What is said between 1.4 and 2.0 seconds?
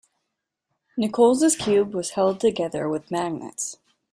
cube